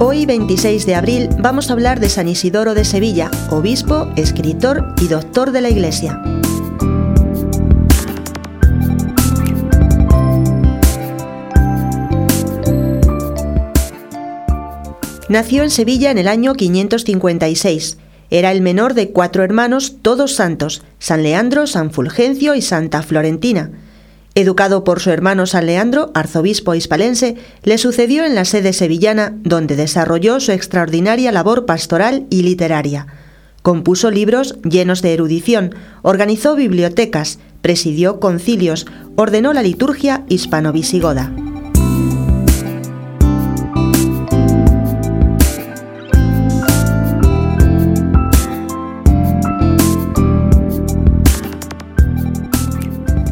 Hoy, 0.00 0.26
26 0.26 0.86
de 0.86 0.96
abril, 0.96 1.28
vamos 1.38 1.70
a 1.70 1.72
hablar 1.72 2.00
de 2.00 2.08
San 2.08 2.26
Isidoro 2.26 2.74
de 2.74 2.84
Sevilla, 2.84 3.30
obispo, 3.50 4.08
escritor 4.16 4.92
y 5.00 5.06
doctor 5.06 5.52
de 5.52 5.60
la 5.60 5.70
Iglesia. 5.70 6.20
Nació 15.28 15.62
en 15.62 15.70
Sevilla 15.70 16.10
en 16.10 16.18
el 16.18 16.26
año 16.26 16.54
556. 16.54 17.98
Era 18.30 18.50
el 18.50 18.62
menor 18.62 18.94
de 18.94 19.10
cuatro 19.10 19.44
hermanos, 19.44 19.98
todos 20.02 20.34
santos, 20.34 20.82
San 20.98 21.22
Leandro, 21.22 21.68
San 21.68 21.92
Fulgencio 21.92 22.56
y 22.56 22.62
Santa 22.62 23.02
Florentina. 23.02 23.70
Educado 24.36 24.82
por 24.82 24.98
su 25.00 25.10
hermano 25.10 25.46
San 25.46 25.66
Leandro, 25.66 26.10
arzobispo 26.12 26.74
hispalense, 26.74 27.36
le 27.62 27.78
sucedió 27.78 28.24
en 28.24 28.34
la 28.34 28.44
sede 28.44 28.72
sevillana, 28.72 29.32
donde 29.42 29.76
desarrolló 29.76 30.40
su 30.40 30.50
extraordinaria 30.50 31.30
labor 31.30 31.66
pastoral 31.66 32.26
y 32.30 32.42
literaria. 32.42 33.06
Compuso 33.62 34.10
libros 34.10 34.56
llenos 34.62 35.02
de 35.02 35.14
erudición, 35.14 35.74
organizó 36.02 36.56
bibliotecas, 36.56 37.38
presidió 37.60 38.18
concilios, 38.18 38.86
ordenó 39.14 39.52
la 39.52 39.62
liturgia 39.62 40.24
hispano-visigoda. 40.28 41.32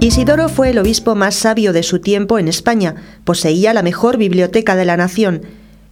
Isidoro 0.00 0.48
fue 0.48 0.70
el 0.70 0.78
obispo 0.78 1.14
más 1.14 1.34
sabio 1.34 1.72
de 1.72 1.82
su 1.82 2.00
tiempo 2.00 2.38
en 2.38 2.48
España, 2.48 2.94
poseía 3.24 3.74
la 3.74 3.82
mejor 3.82 4.16
biblioteca 4.16 4.74
de 4.74 4.86
la 4.86 4.96
nación, 4.96 5.42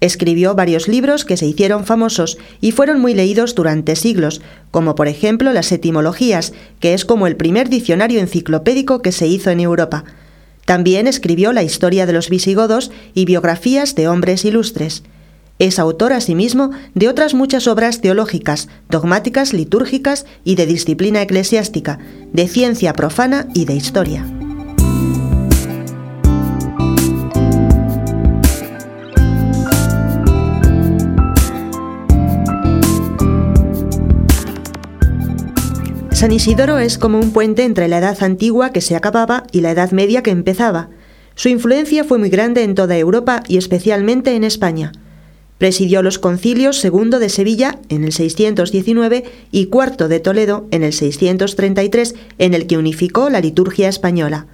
Escribió 0.00 0.54
varios 0.54 0.88
libros 0.88 1.24
que 1.24 1.38
se 1.38 1.46
hicieron 1.46 1.86
famosos 1.86 2.36
y 2.60 2.72
fueron 2.72 3.00
muy 3.00 3.14
leídos 3.14 3.54
durante 3.54 3.96
siglos, 3.96 4.42
como 4.70 4.94
por 4.94 5.08
ejemplo 5.08 5.52
las 5.54 5.72
etimologías, 5.72 6.52
que 6.80 6.92
es 6.92 7.06
como 7.06 7.26
el 7.26 7.36
primer 7.36 7.70
diccionario 7.70 8.20
enciclopédico 8.20 9.00
que 9.00 9.12
se 9.12 9.26
hizo 9.26 9.50
en 9.50 9.60
Europa. 9.60 10.04
También 10.66 11.06
escribió 11.06 11.52
la 11.54 11.62
historia 11.62 12.04
de 12.04 12.12
los 12.12 12.28
visigodos 12.28 12.90
y 13.14 13.24
biografías 13.24 13.94
de 13.94 14.08
hombres 14.08 14.44
ilustres. 14.44 15.02
Es 15.58 15.78
autor 15.78 16.12
asimismo 16.12 16.70
de 16.94 17.08
otras 17.08 17.32
muchas 17.32 17.66
obras 17.66 18.02
teológicas, 18.02 18.68
dogmáticas, 18.90 19.54
litúrgicas 19.54 20.26
y 20.44 20.54
de 20.54 20.66
disciplina 20.66 21.22
eclesiástica, 21.22 21.98
de 22.32 22.46
ciencia 22.46 22.92
profana 22.92 23.48
y 23.54 23.64
de 23.64 23.74
historia. 23.74 24.26
San 36.12 36.32
Isidoro 36.32 36.78
es 36.78 36.98
como 36.98 37.18
un 37.18 37.30
puente 37.30 37.64
entre 37.64 37.88
la 37.88 37.98
edad 37.98 38.22
antigua 38.22 38.72
que 38.72 38.80
se 38.82 38.96
acababa 38.96 39.44
y 39.52 39.60
la 39.62 39.70
edad 39.70 39.90
media 39.92 40.22
que 40.22 40.30
empezaba. 40.30 40.90
Su 41.34 41.48
influencia 41.48 42.04
fue 42.04 42.18
muy 42.18 42.30
grande 42.30 42.62
en 42.62 42.74
toda 42.74 42.96
Europa 42.96 43.42
y 43.48 43.56
especialmente 43.56 44.34
en 44.34 44.44
España. 44.44 44.92
Presidió 45.58 46.02
los 46.02 46.18
concilios 46.18 46.78
segundo 46.78 47.18
de 47.18 47.30
Sevilla 47.30 47.78
en 47.88 48.04
el 48.04 48.12
619 48.12 49.24
y 49.50 49.66
cuarto 49.66 50.08
de 50.08 50.20
Toledo 50.20 50.66
en 50.70 50.82
el 50.82 50.92
633, 50.92 52.14
en 52.38 52.54
el 52.54 52.66
que 52.66 52.76
unificó 52.76 53.30
la 53.30 53.40
liturgia 53.40 53.88
española. 53.88 54.46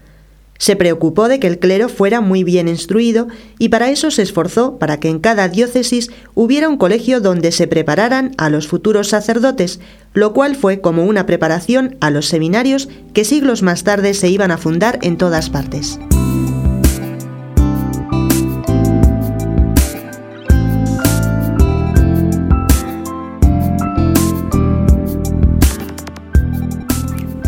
Se 0.58 0.77
preocupó 0.77 1.27
de 1.27 1.40
que 1.40 1.48
el 1.48 1.58
clero 1.58 1.89
fuera 1.89 2.20
muy 2.20 2.45
bien 2.45 2.68
instruido 2.68 3.27
y 3.58 3.70
para 3.70 3.90
eso 3.90 4.13
se 4.13 4.23
esforzó 4.23 4.79
para 4.79 5.01
que 5.01 5.08
en 5.08 5.18
cada 5.18 5.48
diócesis 5.48 6.13
hubiera 6.35 6.68
un 6.68 6.77
colegio 6.77 7.20
donde 7.20 7.51
se 7.51 7.67
prepararan 7.67 8.33
a 8.39 8.48
los 8.48 8.69
futuros 8.69 9.08
sacerdotes, 9.08 9.80
lo 10.14 10.33
cual 10.33 10.55
fue 10.55 10.80
como 10.80 11.05
una 11.05 11.27
preparación 11.27 11.96
a 12.01 12.11
los 12.11 12.27
seminarios 12.27 12.89
que 13.13 13.24
siglos 13.24 13.63
más 13.63 13.83
tarde 13.83 14.14
se 14.14 14.29
iban 14.29 14.52
a 14.52 14.57
fundar 14.57 15.01
en 15.02 15.17
todas 15.17 15.51
partes. 15.51 15.98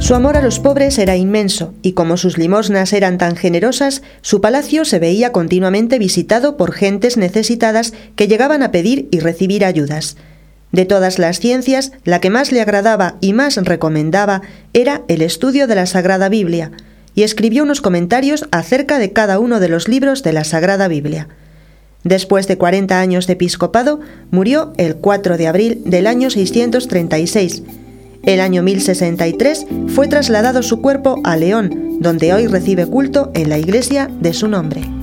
Su 0.04 0.14
amor 0.14 0.36
a 0.36 0.42
los 0.42 0.60
pobres 0.60 0.98
era 0.98 1.16
inmenso, 1.16 1.72
y 1.80 1.92
como 1.92 2.18
sus 2.18 2.36
limosnas 2.36 2.92
eran 2.92 3.16
tan 3.16 3.36
generosas, 3.36 4.02
su 4.20 4.42
palacio 4.42 4.84
se 4.84 4.98
veía 4.98 5.32
continuamente 5.32 5.98
visitado 5.98 6.58
por 6.58 6.72
gentes 6.72 7.16
necesitadas 7.16 7.94
que 8.14 8.28
llegaban 8.28 8.62
a 8.62 8.70
pedir 8.70 9.08
y 9.10 9.20
recibir 9.20 9.64
ayudas. 9.64 10.18
De 10.72 10.84
todas 10.84 11.18
las 11.18 11.40
ciencias, 11.40 11.92
la 12.04 12.20
que 12.20 12.28
más 12.28 12.52
le 12.52 12.60
agradaba 12.60 13.16
y 13.22 13.32
más 13.32 13.56
recomendaba 13.56 14.42
era 14.74 15.00
el 15.08 15.22
estudio 15.22 15.66
de 15.66 15.74
la 15.74 15.86
Sagrada 15.86 16.28
Biblia, 16.28 16.70
y 17.14 17.22
escribió 17.22 17.62
unos 17.62 17.80
comentarios 17.80 18.46
acerca 18.50 18.98
de 18.98 19.14
cada 19.14 19.38
uno 19.38 19.58
de 19.58 19.70
los 19.70 19.88
libros 19.88 20.22
de 20.22 20.34
la 20.34 20.44
Sagrada 20.44 20.86
Biblia. 20.86 21.28
Después 22.02 22.46
de 22.46 22.58
40 22.58 23.00
años 23.00 23.26
de 23.26 23.32
episcopado, 23.32 24.00
murió 24.30 24.74
el 24.76 24.96
4 24.96 25.38
de 25.38 25.46
abril 25.46 25.80
del 25.86 26.06
año 26.06 26.28
636, 26.28 27.62
el 28.26 28.40
año 28.40 28.62
1063 28.62 29.66
fue 29.88 30.08
trasladado 30.08 30.62
su 30.62 30.80
cuerpo 30.80 31.20
a 31.24 31.36
León, 31.36 31.98
donde 32.00 32.32
hoy 32.32 32.46
recibe 32.46 32.86
culto 32.86 33.30
en 33.34 33.48
la 33.48 33.58
iglesia 33.58 34.10
de 34.20 34.32
su 34.32 34.48
nombre. 34.48 34.93